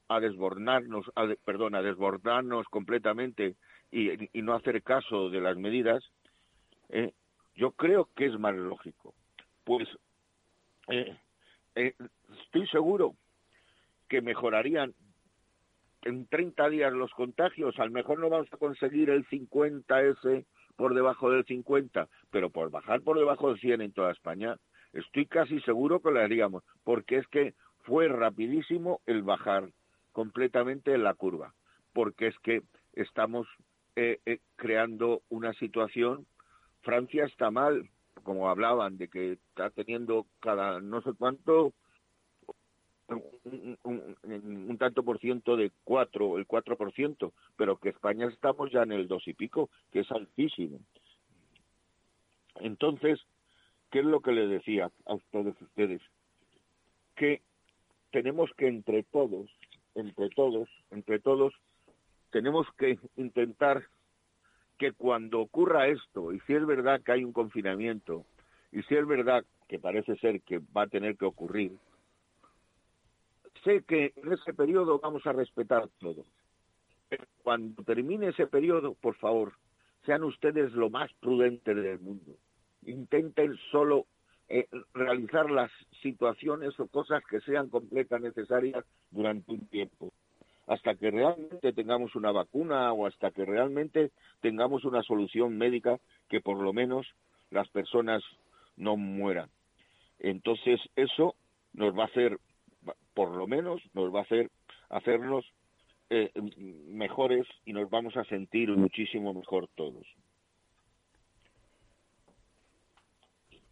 a 0.09 0.19
desbordarnos, 0.19 1.05
a, 1.15 1.27
perdón, 1.43 1.75
a 1.75 1.81
desbordarnos 1.81 2.67
completamente 2.67 3.55
y, 3.91 4.09
no 4.41 4.53
hacer 4.53 4.81
caso 4.83 5.29
de 5.29 5.41
las 5.41 5.57
medidas, 5.57 6.03
eh, 6.89 7.13
yo 7.55 7.71
creo 7.71 8.09
que 8.15 8.25
es 8.25 8.39
más 8.39 8.55
lógico. 8.55 9.13
Pues 9.63 9.87
eh, 10.89 11.17
eh, 11.75 11.93
estoy 12.43 12.67
seguro 12.67 13.15
que 14.07 14.21
mejorarían 14.21 14.93
en 16.03 16.25
30 16.27 16.69
días 16.69 16.93
los 16.93 17.11
contagios. 17.11 17.77
A 17.79 17.85
lo 17.85 17.91
mejor 17.91 18.19
no 18.19 18.29
vamos 18.29 18.47
a 18.51 18.57
conseguir 18.57 19.09
el 19.09 19.25
50 19.27 20.01
ese 20.03 20.45
por 20.75 20.93
debajo 20.93 21.31
del 21.31 21.43
50, 21.43 22.07
pero 22.29 22.49
por 22.49 22.69
bajar 22.69 23.01
por 23.01 23.17
debajo 23.17 23.49
del 23.49 23.59
100 23.59 23.81
en 23.81 23.91
toda 23.91 24.11
España, 24.11 24.55
estoy 24.93 25.25
casi 25.25 25.59
seguro 25.61 25.99
que 25.99 26.11
lo 26.11 26.21
haríamos, 26.21 26.63
porque 26.83 27.17
es 27.17 27.27
que 27.27 27.55
fue 27.83 28.07
rapidísimo 28.07 29.01
el 29.05 29.23
bajar 29.23 29.69
completamente 30.17 30.97
la 30.97 31.13
curva, 31.13 31.53
porque 31.93 32.25
es 32.25 32.39
que 32.39 32.63
estamos 32.93 33.45
eh, 33.95 34.19
eh, 34.25 34.39
creando 34.55 35.21
una 35.29 35.53
situación. 35.53 36.25
Francia 36.81 37.25
está 37.25 37.51
mal, 37.51 37.87
como 38.23 38.49
hablaban, 38.49 38.97
de 38.97 39.09
que 39.09 39.33
está 39.33 39.69
teniendo 39.69 40.25
cada 40.39 40.81
no 40.81 41.03
sé 41.03 41.11
cuánto 41.13 41.71
un, 43.43 44.75
tanto 44.79 45.03
por 45.03 45.19
ciento 45.19 45.55
de 45.55 45.71
cuatro, 45.83 46.39
el 46.39 46.47
cuatro 46.47 46.77
por 46.77 46.91
ciento, 46.93 47.33
pero 47.55 47.77
que 47.77 47.89
España 47.89 48.25
estamos 48.25 48.71
ya 48.71 48.81
en 48.81 48.93
el 48.93 49.07
dos 49.07 49.27
y 49.27 49.35
pico, 49.35 49.69
que 49.91 49.99
es 49.99 50.11
altísimo. 50.11 50.79
Entonces, 52.55 53.19
¿qué 53.91 53.99
es 53.99 54.05
lo 54.05 54.21
que 54.21 54.31
le 54.31 54.47
decía 54.47 54.89
a 55.05 55.17
todos 55.31 55.61
ustedes? 55.61 56.01
Que 57.15 57.43
tenemos 58.09 58.49
que 58.57 58.67
entre 58.67 59.03
todos, 59.03 59.51
entre 59.97 60.29
todos, 60.29 60.69
entre 60.91 61.19
todos, 61.19 61.53
tenemos 62.29 62.67
que 62.77 62.99
intentar 63.15 63.83
que 64.77 64.91
cuando 64.91 65.39
ocurra 65.41 65.87
esto, 65.87 66.31
y 66.31 66.39
si 66.41 66.53
es 66.53 66.65
verdad 66.65 67.01
que 67.01 67.11
hay 67.11 67.23
un 67.23 67.33
confinamiento, 67.33 68.25
y 68.71 68.83
si 68.83 68.95
es 68.95 69.07
verdad 69.07 69.43
que 69.67 69.79
parece 69.79 70.15
ser 70.17 70.41
que 70.41 70.59
va 70.59 70.83
a 70.83 70.87
tener 70.87 71.17
que 71.17 71.25
ocurrir, 71.25 71.71
sé 73.63 73.83
que 73.83 74.13
en 74.15 74.33
ese 74.33 74.53
periodo 74.53 74.99
vamos 74.99 75.25
a 75.25 75.33
respetar 75.33 75.89
todo. 75.99 76.23
Pero 77.09 77.25
cuando 77.41 77.83
termine 77.83 78.27
ese 78.27 78.45
periodo, 78.45 78.93
por 78.93 79.15
favor, 79.15 79.53
sean 80.05 80.23
ustedes 80.23 80.73
lo 80.73 80.89
más 80.89 81.11
prudentes 81.19 81.75
del 81.75 81.99
mundo. 81.99 82.33
Intenten 82.85 83.57
solo 83.71 84.05
eh, 84.49 84.67
realizar 84.93 85.49
las 85.51 85.71
situaciones 86.01 86.79
o 86.79 86.87
cosas 86.87 87.23
que 87.29 87.41
sean 87.41 87.69
completas 87.69 88.21
necesarias 88.21 88.85
durante 89.11 89.51
un 89.51 89.67
tiempo 89.67 90.11
hasta 90.67 90.95
que 90.95 91.09
realmente 91.09 91.71
tengamos 91.71 92.15
una 92.15 92.31
vacuna 92.31 92.91
o 92.91 93.07
hasta 93.07 93.31
que 93.31 93.45
realmente 93.45 94.11
tengamos 94.41 94.83
una 94.83 95.01
solución 95.01 95.57
médica 95.57 95.97
que 96.29 96.41
por 96.41 96.59
lo 96.59 96.73
menos 96.73 97.07
las 97.51 97.69
personas 97.69 98.21
no 98.75 98.97
mueran. 98.97 99.49
Entonces 100.19 100.81
eso 100.95 101.35
nos 101.73 101.97
va 101.97 102.03
a 102.03 102.07
hacer, 102.07 102.37
por 103.13 103.35
lo 103.35 103.47
menos 103.47 103.81
nos 103.93 104.13
va 104.13 104.19
a 104.19 104.23
hacer 104.23 104.51
hacernos 104.89 105.45
eh, 106.09 106.31
mejores 106.87 107.47
y 107.65 107.73
nos 107.73 107.89
vamos 107.89 108.15
a 108.17 108.25
sentir 108.25 108.69
muchísimo 108.69 109.33
mejor 109.33 109.67
todos. 109.75 110.05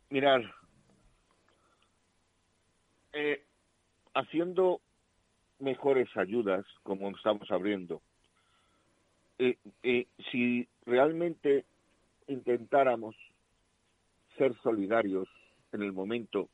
Mirar, 0.09 0.53
eh, 3.15 3.41
haciendo 4.13 4.81
mejores 5.59 6.09
ayudas, 6.17 6.65
como 6.83 7.09
estamos 7.09 7.49
abriendo. 7.49 8.01
Eh, 9.39 9.57
eh, 9.83 10.07
si 10.31 10.67
realmente 10.85 11.65
intentáramos 12.27 13.15
ser 14.37 14.53
solidarios 14.61 15.27
en 15.71 15.81
el 15.81 15.93
momento, 15.93 16.49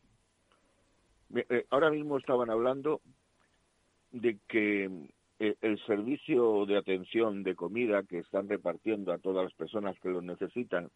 eh, 1.33 1.65
ahora 1.69 1.89
mismo 1.89 2.17
estaban 2.17 2.49
hablando 2.49 3.01
de 4.11 4.37
que 4.47 4.89
el 5.39 5.85
servicio 5.87 6.67
de 6.67 6.77
atención 6.77 7.41
de 7.41 7.55
comida 7.55 8.03
que 8.03 8.19
están 8.19 8.47
repartiendo 8.47 9.11
a 9.11 9.17
todas 9.17 9.43
las 9.45 9.53
personas 9.53 9.99
que 9.99 10.09
lo 10.09 10.21
necesitan 10.21 10.91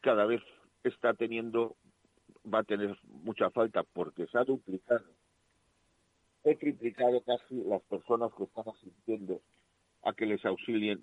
cada 0.00 0.26
vez 0.26 0.40
está 0.84 1.14
teniendo 1.14 1.74
va 2.52 2.60
a 2.60 2.64
tener 2.64 2.96
mucha 3.04 3.50
falta 3.50 3.82
porque 3.82 4.26
se 4.26 4.38
ha 4.38 4.44
duplicado 4.44 5.04
he 6.44 6.56
triplicado 6.56 7.20
casi 7.22 7.62
las 7.64 7.82
personas 7.82 8.32
que 8.34 8.44
están 8.44 8.64
asistiendo 8.68 9.40
a 10.02 10.12
que 10.12 10.26
les 10.26 10.44
auxilien 10.44 11.02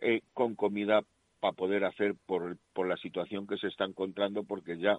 eh, 0.00 0.22
con 0.32 0.54
comida 0.54 1.02
para 1.40 1.52
poder 1.52 1.84
hacer 1.84 2.14
por, 2.26 2.56
por 2.72 2.88
la 2.88 2.96
situación 2.96 3.46
que 3.46 3.58
se 3.58 3.68
está 3.68 3.84
encontrando, 3.84 4.44
porque 4.44 4.78
ya, 4.78 4.98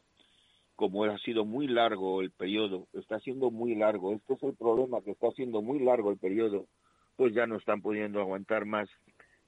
como 0.76 1.04
ha 1.06 1.18
sido 1.20 1.46
muy 1.46 1.68
largo 1.68 2.22
el 2.22 2.32
periodo, 2.32 2.88
está 2.94 3.20
siendo 3.20 3.50
muy 3.50 3.76
largo, 3.76 4.14
este 4.14 4.34
es 4.34 4.44
el 4.44 4.56
problema, 4.56 5.02
que 5.02 5.12
está 5.12 5.32
siendo 5.32 5.62
muy 5.62 5.80
largo 5.80 6.12
el 6.12 6.18
periodo, 6.18 6.68
pues 7.16 7.34
ya 7.34 7.48
no 7.48 7.56
están 7.56 7.82
pudiendo 7.82 8.20
aguantar 8.20 8.66
más. 8.66 8.90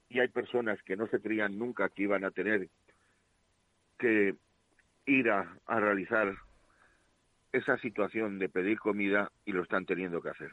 Y 0.08 0.20
hay 0.20 0.28
personas 0.28 0.82
que 0.84 0.96
no 0.96 1.06
se 1.08 1.20
creían 1.20 1.58
nunca 1.58 1.90
que 1.90 2.04
iban 2.04 2.24
a 2.24 2.30
tener 2.30 2.68
que 3.98 4.34
ir 5.08 5.30
a 5.30 5.44
realizar 5.66 6.34
esa 7.52 7.78
situación 7.78 8.38
de 8.38 8.48
pedir 8.48 8.78
comida 8.78 9.32
y 9.44 9.52
lo 9.52 9.62
están 9.62 9.86
teniendo 9.86 10.20
que 10.20 10.30
hacer. 10.30 10.52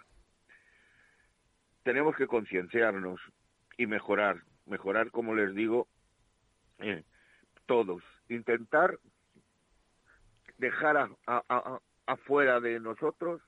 Tenemos 1.83 2.15
que 2.15 2.27
concienciarnos 2.27 3.19
y 3.77 3.85
mejorar, 3.85 4.41
mejorar, 4.65 5.11
como 5.11 5.35
les 5.35 5.53
digo, 5.53 5.87
eh, 6.79 7.03
todos. 7.65 8.03
Intentar 8.29 8.97
dejar 10.57 11.09
afuera 12.05 12.59
de 12.59 12.79
nosotros 12.79 13.41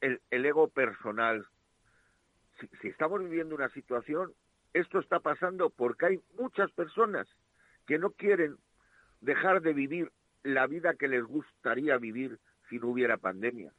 el, 0.00 0.20
ego 0.30 0.68
personal. 0.68 1.46
si 2.80 2.88
estamos 2.88 3.20
viviendo 3.20 3.54
una 3.54 3.68
situación, 3.70 4.34
esto 4.72 4.98
está 4.98 5.20
pasando 5.20 5.70
porque 5.70 6.06
hay 6.06 6.20
muchas 6.36 6.70
personas 6.72 7.28
que 7.86 7.98
no 7.98 8.10
quieren 8.10 8.56
dejar 9.20 9.62
de 9.62 9.72
vivir 9.72 10.10
la 10.42 10.66
vida 10.66 10.94
que 10.94 11.08
les 11.08 11.24
gustaría 11.24 11.96
vivir 11.98 12.38
si 12.68 12.78
no 12.78 12.88
hubiera 12.88 13.16
pandemia. 13.16 13.72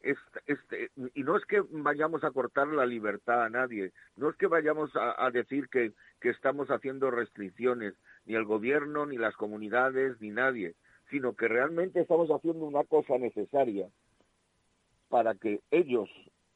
Este, 0.00 0.40
este, 0.46 0.90
y 1.14 1.22
no 1.24 1.36
es 1.36 1.44
que 1.46 1.62
vayamos 1.68 2.22
a 2.22 2.30
cortar 2.30 2.68
la 2.68 2.86
libertad 2.86 3.44
a 3.44 3.48
nadie, 3.48 3.92
no 4.16 4.30
es 4.30 4.36
que 4.36 4.46
vayamos 4.46 4.90
a, 4.94 5.30
decir 5.30 5.68
que, 5.68 5.92
que 6.20 6.30
estamos 6.30 6.68
haciendo 6.68 7.10
restricciones, 7.10 7.94
ni 8.24 8.34
el 8.34 8.44
gobierno, 8.44 9.06
ni 9.06 9.16
las 9.16 9.34
comunidades, 9.34 10.20
ni 10.20 10.30
nadie, 10.30 10.74
sino 11.10 11.34
que 11.34 11.48
realmente 11.48 12.00
estamos 12.00 12.28
haciendo 12.28 12.66
una 12.66 12.84
cosa 12.84 13.18
necesaria 13.18 13.88
para 15.08 15.34
que 15.34 15.60
ellos, 15.70 16.08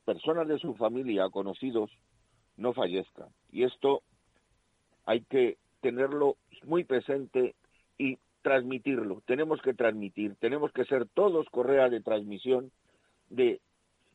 personas 0.04 0.46
de 0.46 0.58
su 0.58 0.74
familia, 0.74 1.28
conocidos, 1.30 1.90
no 2.56 2.72
fallezcan. 2.72 3.28
Y 3.50 3.64
esto 3.64 4.02
hay 5.06 5.22
que 5.22 5.56
tenerlo 5.80 6.36
muy 6.64 6.84
presente 6.84 7.54
y 8.00 8.18
transmitirlo, 8.40 9.20
tenemos 9.26 9.60
que 9.60 9.74
transmitir, 9.74 10.34
tenemos 10.36 10.72
que 10.72 10.86
ser 10.86 11.06
todos 11.06 11.46
correa 11.50 11.90
de 11.90 12.00
transmisión 12.00 12.72
de, 13.28 13.60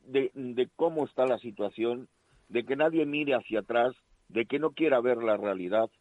de, 0.08 0.70
cómo 0.76 1.06
está 1.06 1.28
la 1.28 1.38
situación, 1.38 2.10
de 2.50 2.66
que 2.66 2.76
nadie 2.76 3.06
mire 3.06 3.36
hacia 3.36 3.60
atrás, 3.60 3.96
de 4.28 4.48
que 4.48 4.58
no 4.58 4.72
quiera 4.72 5.00
ver 5.02 5.18
la 5.18 5.38
realidad 5.38 5.92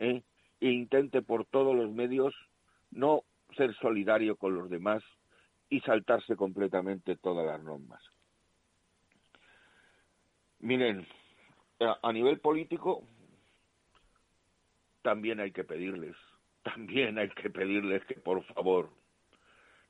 ¿eh? 0.00 0.24
e 0.60 0.70
intente 0.70 1.22
por 1.22 1.44
todos 1.44 1.76
los 1.76 1.92
medios 1.92 2.34
no 2.90 3.22
ser 3.56 3.76
solidario 3.76 4.34
con 4.34 4.56
los 4.56 4.68
demás 4.68 5.04
y 5.68 5.78
saltarse 5.82 6.34
completamente 6.34 7.14
todas 7.14 7.46
las 7.46 7.62
normas. 7.62 8.02
Miren, 10.58 11.06
a 11.78 12.12
nivel 12.12 12.40
político 12.40 13.04
también 15.02 15.38
hay 15.38 15.52
que 15.52 15.62
pedirles 15.62 16.16
también 16.62 17.18
hay 17.18 17.28
que 17.30 17.50
pedirles 17.50 18.04
que 18.04 18.14
por 18.14 18.42
favor 18.54 18.90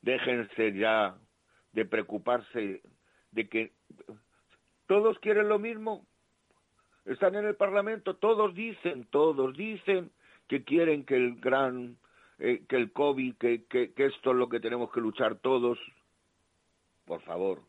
déjense 0.03 0.73
ya 0.73 1.17
de 1.73 1.85
preocuparse 1.85 2.83
de 3.31 3.49
que 3.49 3.73
todos 4.87 5.19
quieren 5.21 5.49
lo 5.49 5.59
mismo. 5.59 6.05
Están 7.05 7.35
en 7.35 7.47
el 7.47 7.57
Parlamento, 7.57 8.17
todos 8.17 8.55
dicen, 8.55 9.07
todos 9.11 9.57
dicen 9.57 10.11
que 10.49 10.65
quieren 10.65 11.05
que 11.05 11.17
el 11.17 11.37
gran, 11.37 11.97
eh, 12.39 12.65
que 12.69 12.77
el 12.77 12.93
COVID, 12.93 13.37
que, 13.37 13.65
que, 13.67 13.93
que 13.93 14.07
esto 14.07 14.31
es 14.31 14.37
lo 14.37 14.49
que 14.49 14.61
tenemos 14.61 14.91
que 14.93 15.01
luchar 15.01 15.37
todos. 15.37 15.79
Por 17.05 17.23
favor, 17.23 17.63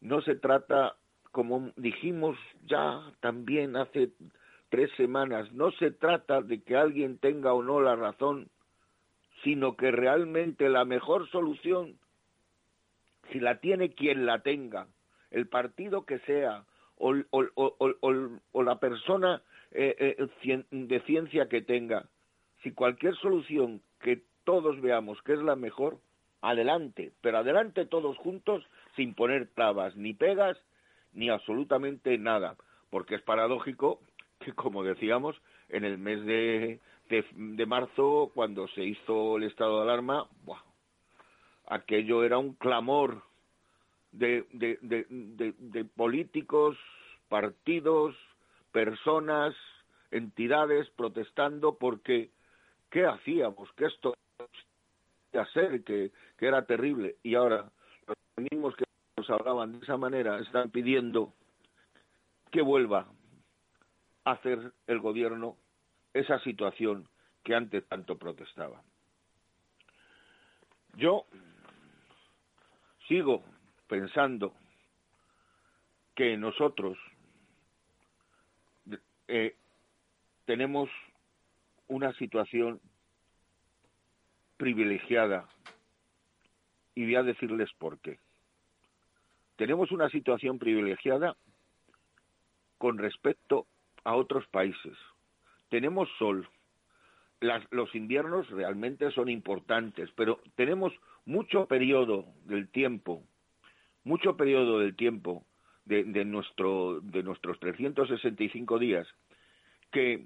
no 0.00 0.20
se 0.22 0.34
trata, 0.34 0.96
como 1.30 1.72
dijimos 1.76 2.36
ya 2.66 3.00
también 3.20 3.76
hace 3.76 4.10
tres 4.68 4.90
semanas. 4.96 5.52
No 5.52 5.70
se 5.72 5.90
trata 5.90 6.42
de 6.42 6.62
que 6.62 6.76
alguien 6.76 7.18
tenga 7.18 7.52
o 7.52 7.62
no 7.62 7.80
la 7.80 7.96
razón, 7.96 8.48
sino 9.42 9.76
que 9.76 9.90
realmente 9.90 10.68
la 10.68 10.84
mejor 10.84 11.28
solución, 11.30 11.98
si 13.32 13.40
la 13.40 13.60
tiene 13.60 13.90
quien 13.90 14.26
la 14.26 14.40
tenga, 14.40 14.88
el 15.30 15.46
partido 15.46 16.04
que 16.04 16.18
sea, 16.20 16.64
o, 16.96 17.14
la 18.62 18.80
persona 18.80 19.42
eh, 19.70 20.16
eh, 20.18 20.64
de 20.70 21.00
ciencia 21.02 21.48
que 21.48 21.62
tenga, 21.62 22.08
si 22.62 22.72
cualquier 22.72 23.14
solución 23.16 23.80
que 24.00 24.22
todos 24.44 24.80
veamos 24.80 25.20
que 25.22 25.34
es 25.34 25.40
la 25.40 25.54
mejor, 25.54 25.98
adelante, 26.40 27.12
pero 27.20 27.38
adelante 27.38 27.86
todos 27.86 28.16
juntos 28.18 28.64
sin 28.96 29.14
poner 29.14 29.48
trabas, 29.54 29.96
ni 29.96 30.14
pegas, 30.14 30.56
ni 31.12 31.30
absolutamente 31.30 32.16
nada, 32.18 32.56
porque 32.90 33.16
es 33.16 33.22
paradójico 33.22 34.00
que, 34.40 34.52
como 34.52 34.82
decíamos, 34.82 35.36
en 35.68 35.84
el 35.84 35.98
mes 35.98 36.24
de, 36.24 36.80
de, 37.08 37.66
marzo, 37.66 38.30
cuando 38.34 38.68
se 38.68 38.84
hizo 38.84 39.36
el 39.36 39.44
estado 39.44 39.78
de 39.78 39.82
alarma, 39.82 40.28
aquello 41.66 42.24
era 42.24 42.38
un 42.38 42.54
clamor 42.54 43.22
de, 44.12 44.46
de, 44.52 44.78
de, 44.80 45.84
políticos, 45.84 46.76
partidos, 47.28 48.14
personas, 48.72 49.54
entidades 50.10 50.88
protestando 50.90 51.76
porque 51.76 52.30
¿qué 52.90 53.04
hacíamos? 53.04 53.70
Que 53.72 53.86
esto 53.86 54.14
hacer, 55.34 55.84
que, 55.84 56.10
que 56.38 56.46
era 56.46 56.64
terrible. 56.64 57.16
Y 57.22 57.34
ahora 57.34 57.70
mismos 58.50 58.74
que 58.76 58.84
nos 59.16 59.28
hablaban 59.30 59.72
de 59.72 59.84
esa 59.84 59.96
manera 59.96 60.38
están 60.38 60.70
pidiendo 60.70 61.32
que 62.50 62.62
vuelva 62.62 63.06
hacer 64.32 64.72
el 64.86 65.00
gobierno 65.00 65.56
esa 66.12 66.38
situación 66.40 67.08
que 67.44 67.54
antes 67.54 67.86
tanto 67.86 68.18
protestaba. 68.18 68.82
Yo 70.94 71.26
sigo 73.06 73.44
pensando 73.86 74.52
que 76.14 76.36
nosotros 76.36 76.98
eh, 79.28 79.54
tenemos 80.44 80.90
una 81.86 82.12
situación 82.14 82.80
privilegiada 84.56 85.48
y 86.94 87.04
voy 87.04 87.14
a 87.14 87.22
decirles 87.22 87.70
por 87.78 87.98
qué. 88.00 88.18
Tenemos 89.56 89.92
una 89.92 90.08
situación 90.10 90.58
privilegiada 90.58 91.36
con 92.78 92.98
respecto 92.98 93.66
a 94.08 94.14
otros 94.14 94.46
países. 94.46 94.96
Tenemos 95.68 96.08
sol. 96.18 96.48
los 97.70 97.94
inviernos 97.94 98.48
realmente 98.48 99.10
son 99.10 99.28
importantes, 99.28 100.08
pero 100.16 100.40
tenemos 100.56 100.94
mucho 101.26 101.66
periodo 101.66 102.24
del 102.46 102.68
tiempo, 102.68 103.22
mucho 104.04 104.34
periodo 104.34 104.78
del 104.78 104.96
tiempo 104.96 105.44
de, 105.84 106.04
de, 106.04 106.24
nuestro, 106.24 107.00
de 107.02 107.22
nuestros 107.22 107.60
365 107.60 108.78
días 108.78 109.06
que, 109.92 110.24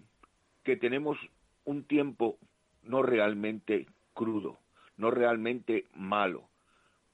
que 0.63 0.77
tenemos 0.77 1.19
un 1.65 1.83
tiempo 1.83 2.39
no 2.85 3.03
realmente 3.03 3.87
crudo, 4.15 4.59
no 4.97 5.11
realmente 5.11 5.87
malo. 5.97 6.45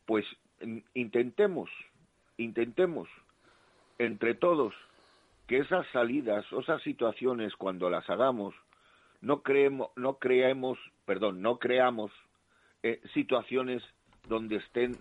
Pues 0.05 0.27
intentemos, 0.93 1.71
intentemos 2.37 3.09
entre 3.99 4.35
todos 4.35 4.75
que 5.49 5.59
esas 5.59 5.87
salidas 5.89 6.45
esas 6.53 6.81
situaciones 6.83 7.57
cuando 7.57 7.91
las 7.91 8.09
hagamos 8.09 8.55
no 9.21 9.43
creemos, 9.43 9.89
no 9.97 10.19
creemos, 10.19 10.79
perdón, 11.05 11.43
no 11.43 11.59
creamos 11.59 12.13
eh, 12.85 13.01
situaciones 13.15 13.83
donde 14.29 14.57
estén 14.57 14.97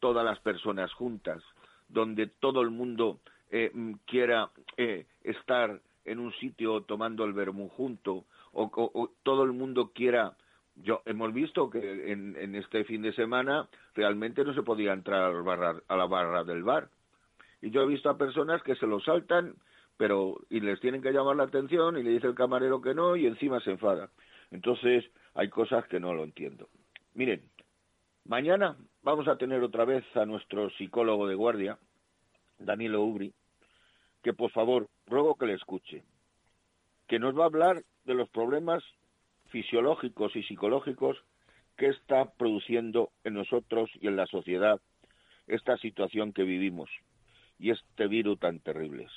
todas 0.00 0.24
las 0.24 0.38
personas 0.40 0.92
juntas, 0.92 1.42
donde 1.88 2.26
todo 2.26 2.60
el 2.60 2.70
mundo 2.70 3.20
eh, 3.50 3.72
quiera 4.04 4.50
eh, 4.76 5.06
estar 5.22 5.80
en 6.04 6.18
un 6.18 6.32
sitio 6.34 6.82
tomando 6.82 7.24
el 7.24 7.32
vermú 7.32 7.70
junto, 7.70 8.24
o, 8.52 9.10
todo 9.22 9.44
el 9.44 9.52
mundo 9.52 9.92
quiera. 9.94 10.34
Yo 10.76 11.02
hemos 11.06 11.32
visto 11.32 11.70
que 11.70 12.12
en, 12.12 12.54
este 12.54 12.84
fin 12.84 13.02
de 13.02 13.12
semana 13.14 13.68
realmente 13.94 14.44
no 14.44 14.54
se 14.54 14.62
podía 14.62 14.92
entrar 14.92 15.22
a 15.22 15.96
la, 15.96 16.06
barra, 16.06 16.44
del 16.44 16.62
bar. 16.62 16.88
Y 17.62 17.70
yo 17.70 17.82
he 17.82 17.86
visto 17.86 18.10
a 18.10 18.18
personas 18.18 18.62
que 18.62 18.76
se 18.76 18.86
lo 18.86 19.00
saltan 19.00 19.54
pero 19.96 20.40
y 20.50 20.60
les 20.60 20.80
tienen 20.80 21.02
que 21.02 21.12
llamar 21.12 21.36
la 21.36 21.44
atención 21.44 21.96
y 21.98 22.02
le 22.02 22.10
dice 22.10 22.26
el 22.26 22.34
camarero 22.34 22.80
que 22.80 22.94
no 22.94 23.16
y 23.16 23.26
encima 23.26 23.60
se 23.60 23.70
enfada 23.70 24.10
entonces 24.50 25.04
hay 25.34 25.48
cosas 25.48 25.86
que 25.86 26.00
no 26.00 26.14
lo 26.14 26.24
entiendo 26.24 26.68
miren 27.14 27.42
mañana 28.24 28.76
vamos 29.02 29.28
a 29.28 29.36
tener 29.36 29.62
otra 29.62 29.84
vez 29.84 30.04
a 30.16 30.26
nuestro 30.26 30.70
psicólogo 30.70 31.26
de 31.26 31.34
guardia 31.34 31.78
Danilo 32.58 33.02
Ubri 33.02 33.32
que 34.22 34.32
por 34.32 34.50
favor 34.50 34.88
ruego 35.06 35.36
que 35.36 35.46
le 35.46 35.54
escuche 35.54 36.02
que 37.06 37.18
nos 37.18 37.38
va 37.38 37.44
a 37.44 37.46
hablar 37.46 37.84
de 38.04 38.14
los 38.14 38.28
problemas 38.30 38.82
fisiológicos 39.46 40.34
y 40.36 40.42
psicológicos 40.42 41.16
que 41.76 41.88
está 41.88 42.32
produciendo 42.32 43.10
en 43.24 43.34
nosotros 43.34 43.90
y 44.00 44.06
en 44.08 44.16
la 44.16 44.26
sociedad 44.26 44.80
esta 45.46 45.76
situación 45.78 46.32
que 46.32 46.44
vivimos 46.44 46.90
y 47.58 47.70
este 47.70 48.06
virus 48.06 48.38
tan 48.38 48.60
terribles. 48.60 49.10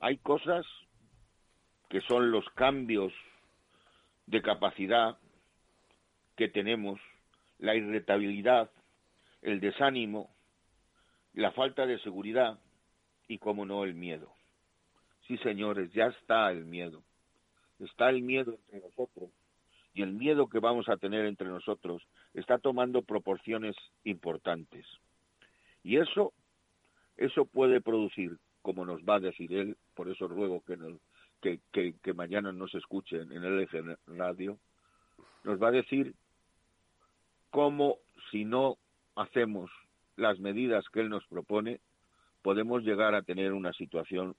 Hay 0.00 0.18
cosas 0.18 0.66
que 1.88 2.00
son 2.02 2.30
los 2.30 2.48
cambios 2.50 3.12
de 4.26 4.42
capacidad 4.42 5.18
que 6.36 6.48
tenemos, 6.48 7.00
la 7.58 7.74
irritabilidad, 7.74 8.70
el 9.42 9.60
desánimo, 9.60 10.30
la 11.34 11.52
falta 11.52 11.86
de 11.86 11.98
seguridad 12.00 12.58
y, 13.28 13.38
como 13.38 13.66
no, 13.66 13.84
el 13.84 13.94
miedo. 13.94 14.32
Sí, 15.26 15.36
señores, 15.38 15.92
ya 15.92 16.06
está 16.06 16.50
el 16.50 16.64
miedo 16.64 17.02
está 17.84 18.10
el 18.10 18.22
miedo 18.22 18.58
entre 18.72 18.80
nosotros 18.80 19.30
y 19.94 20.02
el 20.02 20.12
miedo 20.12 20.48
que 20.48 20.60
vamos 20.60 20.88
a 20.88 20.96
tener 20.96 21.24
entre 21.26 21.48
nosotros 21.48 22.02
está 22.34 22.58
tomando 22.58 23.02
proporciones 23.02 23.74
importantes. 24.04 24.86
Y 25.82 25.96
eso, 25.96 26.32
eso 27.16 27.44
puede 27.44 27.80
producir, 27.80 28.38
como 28.62 28.84
nos 28.84 29.00
va 29.02 29.16
a 29.16 29.20
decir 29.20 29.52
él, 29.52 29.76
por 30.00 30.08
eso 30.08 30.26
ruego 30.26 30.62
que, 31.42 32.14
mañana 32.14 32.52
nos 32.52 32.74
escuchen 32.74 33.30
en 33.32 33.44
el 33.44 33.60
eje 33.60 33.82
radio, 34.06 34.56
nos 35.44 35.62
va 35.62 35.68
a 35.68 35.72
decir 35.72 36.14
cómo 37.50 37.98
si 38.30 38.46
no 38.46 38.78
hacemos 39.14 39.70
las 40.16 40.38
medidas 40.38 40.88
que 40.88 41.00
él 41.00 41.10
nos 41.10 41.26
propone, 41.26 41.80
podemos 42.40 42.82
llegar 42.82 43.14
a 43.14 43.20
tener 43.20 43.52
una 43.52 43.74
situación 43.74 44.34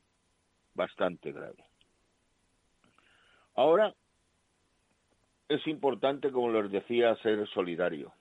bastante 0.74 1.32
grave. 1.32 1.64
Ahora 3.54 3.94
es 5.48 5.68
importante, 5.68 6.32
como 6.32 6.52
les 6.60 6.72
decía, 6.72 7.16
ser 7.18 7.48
solidario. 7.50 8.12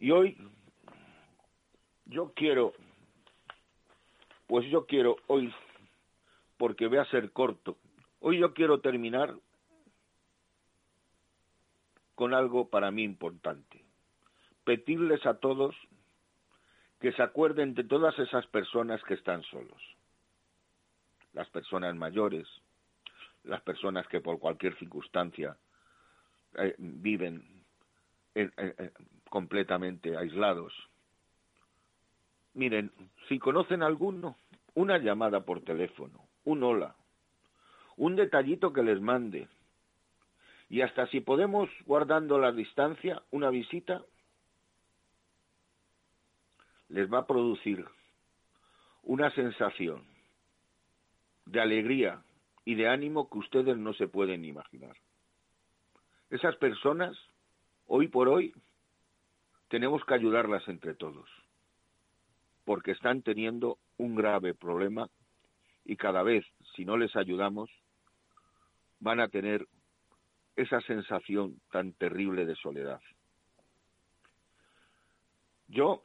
Y 0.00 0.10
hoy 0.10 0.36
yo 2.06 2.32
quiero, 2.34 2.72
pues 4.48 4.68
yo 4.72 4.86
quiero 4.86 5.14
hoy, 5.28 5.54
porque 6.60 6.88
voy 6.88 6.98
a 6.98 7.06
ser 7.06 7.32
corto, 7.32 7.78
hoy 8.18 8.38
yo 8.38 8.52
quiero 8.52 8.82
terminar 8.82 9.34
con 12.14 12.34
algo 12.34 12.68
para 12.68 12.90
mí 12.90 13.02
importante. 13.02 13.82
Pedirles 14.62 15.24
a 15.24 15.38
todos 15.38 15.74
que 17.00 17.12
se 17.12 17.22
acuerden 17.22 17.72
de 17.72 17.84
todas 17.84 18.18
esas 18.18 18.46
personas 18.48 19.02
que 19.04 19.14
están 19.14 19.42
solos. 19.44 19.80
Las 21.32 21.48
personas 21.48 21.96
mayores, 21.96 22.46
las 23.44 23.62
personas 23.62 24.06
que 24.08 24.20
por 24.20 24.38
cualquier 24.38 24.78
circunstancia 24.78 25.56
eh, 26.58 26.74
viven 26.76 27.42
eh, 28.34 28.50
eh, 28.58 28.90
completamente 29.30 30.14
aislados. 30.14 30.74
Miren, 32.52 32.92
si 33.30 33.38
conocen 33.38 33.82
alguno, 33.82 34.36
una 34.74 34.98
llamada 34.98 35.40
por 35.40 35.62
teléfono, 35.62 36.28
un 36.44 36.62
hola, 36.62 36.96
un 37.96 38.16
detallito 38.16 38.72
que 38.72 38.82
les 38.82 39.00
mande, 39.00 39.48
y 40.68 40.82
hasta 40.82 41.06
si 41.08 41.20
podemos, 41.20 41.68
guardando 41.86 42.38
la 42.38 42.52
distancia, 42.52 43.22
una 43.30 43.50
visita, 43.50 44.02
les 46.88 47.12
va 47.12 47.18
a 47.18 47.26
producir 47.26 47.84
una 49.02 49.30
sensación 49.32 50.04
de 51.46 51.60
alegría, 51.60 52.22
y 52.64 52.74
de 52.74 52.88
ánimo 52.88 53.28
que 53.28 53.38
ustedes 53.38 53.76
no 53.76 53.92
se 53.94 54.08
pueden 54.08 54.44
imaginar. 54.44 54.96
Esas 56.30 56.56
personas, 56.56 57.16
hoy 57.86 58.08
por 58.08 58.28
hoy, 58.28 58.54
tenemos 59.68 60.04
que 60.04 60.14
ayudarlas 60.14 60.66
entre 60.68 60.94
todos, 60.94 61.28
porque 62.64 62.92
están 62.92 63.22
teniendo 63.22 63.78
un 63.96 64.14
grave 64.14 64.54
problema 64.54 65.08
y 65.90 65.96
cada 65.96 66.22
vez, 66.22 66.46
si 66.76 66.84
no 66.84 66.96
les 66.96 67.16
ayudamos, 67.16 67.68
van 69.00 69.18
a 69.18 69.26
tener 69.26 69.66
esa 70.54 70.80
sensación 70.82 71.60
tan 71.72 71.94
terrible 71.94 72.46
de 72.46 72.54
soledad. 72.54 73.00
Yo 75.66 76.04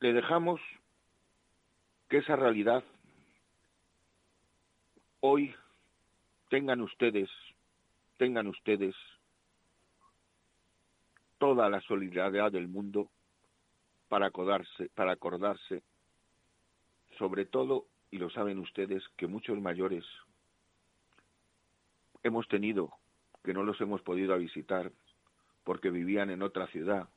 le 0.00 0.14
dejamos 0.14 0.62
que 2.08 2.18
esa 2.18 2.36
realidad 2.36 2.82
hoy 5.20 5.54
tengan 6.48 6.80
ustedes, 6.80 7.28
tengan 8.16 8.46
ustedes 8.46 8.94
toda 11.36 11.68
la 11.68 11.82
solidaridad 11.82 12.50
del 12.50 12.66
mundo 12.66 13.10
para 14.08 14.28
acordarse, 14.28 14.88
para 14.94 15.12
acordarse, 15.12 15.82
sobre 17.18 17.44
todo, 17.44 17.86
y 18.10 18.18
lo 18.18 18.30
saben 18.30 18.58
ustedes, 18.58 19.02
que 19.16 19.26
muchos 19.26 19.60
mayores 19.60 20.04
hemos 22.22 22.48
tenido 22.48 22.92
que 23.42 23.52
no 23.52 23.62
los 23.62 23.80
hemos 23.80 24.00
podido 24.02 24.36
visitar 24.38 24.90
porque 25.64 25.90
vivían 25.90 26.30
en 26.30 26.42
otra 26.42 26.66
ciudad 26.68 27.08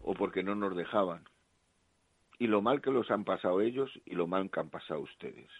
o 0.00 0.14
porque 0.14 0.42
no 0.42 0.54
nos 0.54 0.76
dejaban. 0.76 1.24
Y 2.38 2.46
lo 2.46 2.62
mal 2.62 2.80
que 2.80 2.90
los 2.90 3.10
han 3.10 3.24
pasado 3.24 3.60
ellos 3.60 3.90
y 4.06 4.14
lo 4.14 4.26
mal 4.26 4.48
que 4.50 4.60
han 4.60 4.70
pasado 4.70 5.00
ustedes. 5.00 5.50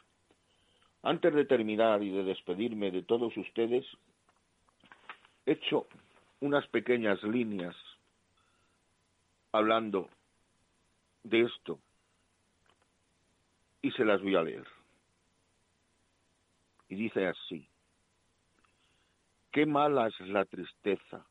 Antes 1.03 1.35
de 1.35 1.45
terminar 1.45 2.03
y 2.03 2.11
de 2.11 2.23
despedirme 2.23 2.91
de 2.91 3.03
todos 3.03 3.37
ustedes, 3.37 3.85
he 5.47 5.53
hecho 5.53 5.87
unas 6.41 6.67
pequeñas 6.69 7.23
líneas 7.25 7.75
hablando 9.53 10.09
de 11.25 11.43
esto 11.43 11.81
y 13.83 13.91
se 13.93 14.05
las 14.05 14.23
voy 14.23 14.35
a 14.35 14.43
leer. 14.43 14.67
Y 16.89 16.97
dice 16.97 17.27
así, 17.27 17.69
qué 19.53 19.67
mala 19.67 20.09
es 20.09 20.21
la 20.21 20.45
tristeza, 20.45 21.27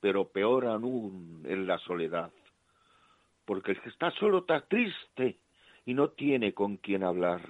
pero 0.00 0.28
peor 0.28 0.66
aún 0.66 1.42
en 1.46 1.66
la 1.66 1.78
soledad, 1.80 2.30
porque 3.44 3.72
el 3.72 3.80
que 3.80 3.90
está 3.90 4.10
solo 4.12 4.38
está 4.38 4.60
triste 4.62 5.38
y 5.84 5.94
no 5.94 6.10
tiene 6.10 6.54
con 6.54 6.76
quién 6.76 7.02
hablar. 7.02 7.40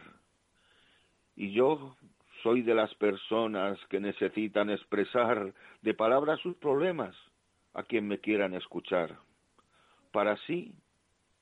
Y 1.36 1.52
yo 1.52 1.96
soy 2.42 2.62
de 2.62 2.74
las 2.74 2.92
personas 2.94 3.78
que 3.86 4.00
necesitan 4.00 4.70
expresar 4.70 5.54
de 5.82 5.94
palabras 5.94 6.40
sus 6.40 6.56
problemas 6.56 7.14
a 7.74 7.82
quien 7.82 8.08
me 8.08 8.18
quieran 8.18 8.54
escuchar, 8.54 9.16
para 10.10 10.32
así 10.32 10.74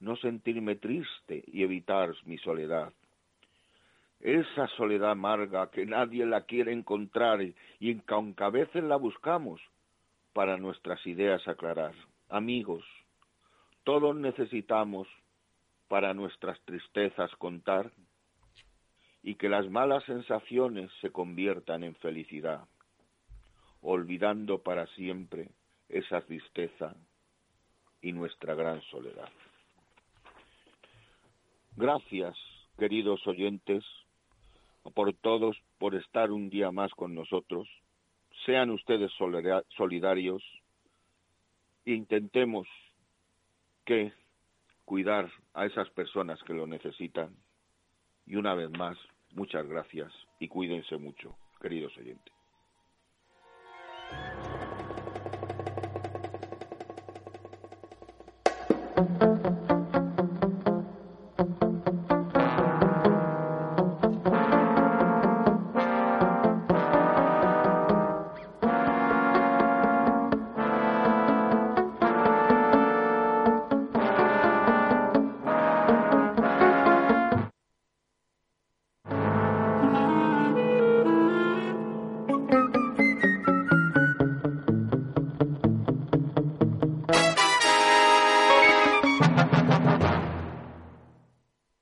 no 0.01 0.17
sentirme 0.17 0.77
triste 0.77 1.45
y 1.47 1.63
evitar 1.63 2.15
mi 2.25 2.39
soledad. 2.39 2.93
Esa 4.21 4.67
soledad 4.69 5.11
amarga 5.13 5.71
que 5.71 5.87
nadie 5.87 6.27
la 6.27 6.43
quiere 6.43 6.73
encontrar 6.73 7.41
y 7.43 7.91
en 7.91 8.03
aunque 8.09 8.45
a 8.45 8.51
veces 8.51 8.83
la 8.83 8.97
buscamos 8.97 9.61
para 10.33 10.57
nuestras 10.57 11.07
ideas 11.07 11.47
aclarar. 11.47 11.95
Amigos, 12.29 12.85
todos 13.85 14.17
necesitamos 14.17 15.07
para 15.89 16.13
nuestras 16.15 16.61
tristezas 16.63 17.31
contar 17.37 17.91
y 19.23 19.37
que 19.37 19.49
las 19.49 19.69
malas 19.71 20.05
sensaciones 20.05 20.91
se 21.01 21.11
conviertan 21.11 21.85
en 21.85 21.95
felicidad, 21.97 22.67
olvidando 23.81 24.63
para 24.63 24.87
siempre 24.89 25.49
esa 25.89 26.21
tristeza 26.23 26.95
y 28.01 28.13
nuestra 28.13 28.55
gran 28.55 28.81
soledad. 28.83 29.31
Gracias, 31.77 32.37
queridos 32.79 33.27
oyentes, 33.27 33.85
por 34.95 35.13
todos, 35.15 35.57
por 35.79 35.95
estar 35.95 36.31
un 36.31 36.49
día 36.51 36.71
más 36.71 36.91
con 36.93 37.15
nosotros. 37.15 37.69
Sean 38.45 38.71
ustedes 38.71 39.13
solidarios 39.77 40.43
intentemos 41.85 42.67
que 43.85 44.13
cuidar 44.85 45.31
a 45.55 45.67
esas 45.67 45.89
personas 45.91 46.43
que 46.43 46.55
lo 46.55 46.67
necesitan. 46.67 47.37
Y 48.27 48.37
una 48.37 48.55
vez 48.55 48.71
más, 48.71 48.99
Muchas 49.37 49.69
gracias 49.69 50.11
y 50.39 50.49
cuídense 50.49 50.97
mucho, 50.97 51.37
queridos 51.61 51.95
oyentes. 51.99 52.33